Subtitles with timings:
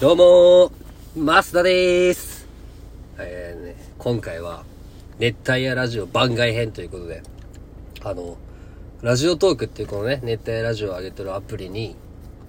[0.00, 2.48] どうもー、マスダです。
[3.18, 4.64] えーね、今回は、
[5.18, 7.22] 熱帯夜ラジオ番外編ということで、
[8.02, 8.38] あの、
[9.02, 11.96] ラジオトークっていうこのね、熱帯夜ラジオを上げてるアプリに、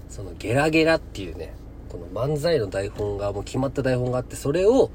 [0.07, 1.53] そのゲラゲラっていうね、
[1.89, 4.89] この漫才の台本が、もう決まった台本があって、それを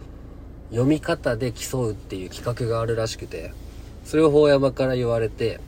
[0.70, 3.52] 読み方で競うっていう企画があるらしくて、
[4.06, 5.60] それを法山から言われて、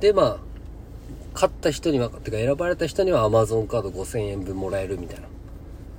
[0.00, 0.36] で、まあ、
[1.34, 5.28] 勝った人には、てか選ばれた人には Amazon カード5000円分もらえるみたいな。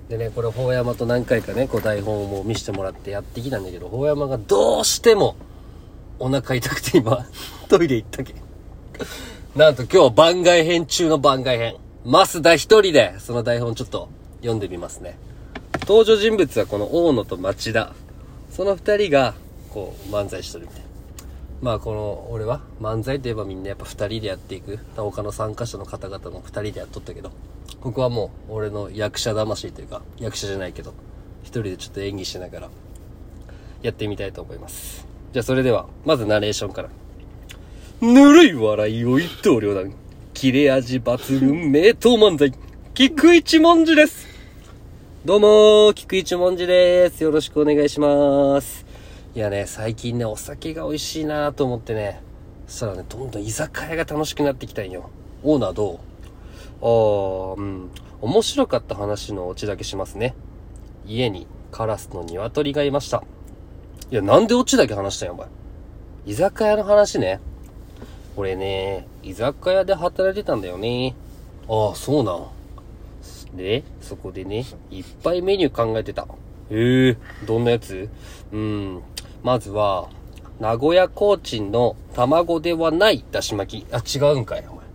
[0.10, 5.36] でね、これ、法山と何回かね、こう台本をもう見せてもらってやってきたんだけど、法山がどうしても、
[6.18, 7.28] お腹痛くて今、
[7.68, 8.34] トイレ行ったけ。
[9.56, 11.75] なんと今日番外編中の番外編。
[12.06, 14.07] 増田一人で、その台本ちょっと
[14.38, 15.18] 読んでみますね。
[15.82, 17.93] 登場人物はこの大野と町田。
[18.50, 19.34] その二人が、
[19.74, 20.86] こう、漫才しとるみたいな。
[21.61, 24.78] まあこの、俺は漫才といえばみんなやっぱ二人でやっていく。
[24.96, 27.32] 他の参加者の方々も二人でやっとったけど、
[27.82, 30.93] ここはもう俺の役者魂というか、役者じゃないけど、
[31.42, 32.70] 一人でちょっと演技しながら、
[33.81, 35.08] やってみたいと思います。
[35.34, 36.90] じゃあそれでは、まずナレーションから。
[38.02, 39.94] ぬるい笑いを一刀両断。
[40.36, 42.53] 切れ味抜群名刀漫才。
[42.94, 44.28] 菊一文字です。
[45.26, 47.24] どうも、菊一文字です。
[47.24, 48.87] よろしくお願いします。
[49.38, 52.24] いやね、最近ね、お酒が美味しいなと思ってね、
[52.66, 55.12] そしたらね、どんどん居酒屋が楽しくなってきたんよ。
[55.44, 55.98] オーナーどう？
[56.82, 57.92] あー、うん。
[58.20, 60.34] 面白かった話のオチだけしますね。
[61.06, 63.24] 家にカラスの鶏がいました。
[64.10, 65.48] いや、なんでオチだけ話したんや、お前。
[66.26, 67.40] 居酒屋の話ね。
[68.38, 71.14] 俺ね、居酒屋で働いてたんだよね。
[71.70, 72.34] ああ、そうな
[73.54, 73.56] ん。
[73.56, 76.28] で、そこでね、いっぱいメニュー考えてた。
[76.72, 78.10] へえ、どんなやつ？
[78.52, 79.04] うん。
[79.44, 80.10] まずは、
[80.60, 83.86] 名古屋コーチンの卵ではないだし巻き。
[83.94, 84.86] あ、違うんかい、お前。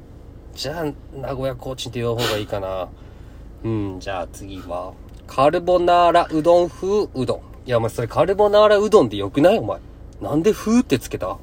[0.55, 2.89] じゃあ、名古屋コーチンって言う方がいいかな。
[3.65, 4.93] うん、じゃあ次は、
[5.27, 7.39] カルボナーラうどん風うどん。
[7.65, 9.59] いや、お前それカルボナーラうどんでよくない？
[9.59, 9.79] お前。
[10.21, 11.29] なんで風ってつけた？
[11.31, 11.37] あ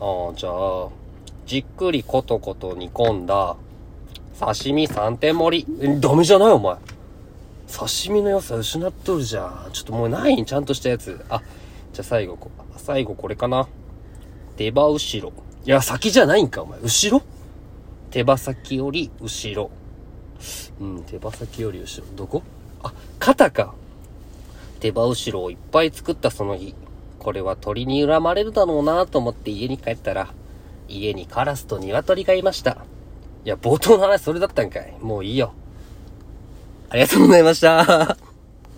[0.00, 0.88] あ、じゃあ、
[1.44, 3.56] じっくりコトコト煮込んだ、
[4.38, 5.76] 刺身3点盛り。
[5.82, 6.52] え、ダメじゃない？
[6.52, 6.76] お前。
[7.70, 9.68] 刺身の良さ失っとるじゃん。
[9.72, 10.40] ちょっともうない？
[10.40, 11.22] んちゃんとしたやつ。
[11.28, 11.42] あ、
[11.92, 13.68] じゃあ最後こ、最後これかな。
[14.56, 15.32] 手羽後ろ。
[15.64, 16.78] いや、先じゃないんか、お前。
[16.80, 17.22] 後ろ？
[18.10, 19.70] 手羽先より後ろ。
[20.80, 22.06] うん、手羽先より後ろ。
[22.16, 22.42] どこ？
[22.82, 23.74] あ、肩か。
[24.80, 26.74] 手羽後ろをいっぱい作ったその日。
[27.18, 30.32] これは鳥に恨まれるだろうなと思って家に帰ったら、
[30.88, 32.78] 家にカラスと鶏がいました。
[33.44, 34.94] いや、冒頭の話それだったんかい。
[35.00, 35.52] もういいよ。
[36.88, 38.16] ありがとうございました。